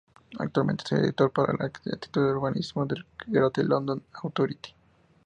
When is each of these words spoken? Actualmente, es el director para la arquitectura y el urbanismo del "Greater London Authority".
Actualmente, 0.39 0.83
es 0.85 0.91
el 0.93 0.97
director 1.01 1.31
para 1.31 1.53
la 1.53 1.65
arquitectura 1.65 2.25
y 2.25 2.29
el 2.31 2.35
urbanismo 2.37 2.87
del 2.87 3.05
"Greater 3.27 3.65
London 3.67 4.03
Authority". 4.23 4.73